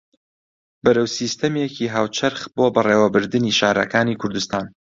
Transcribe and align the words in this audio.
بەرەو 0.83 1.07
سیستەمێکی 1.17 1.91
هاوچەرخ 1.95 2.41
بۆ 2.55 2.65
بەڕێوەبردنی 2.75 3.55
شارەکانی 3.59 4.19
کوردستان 4.21 4.65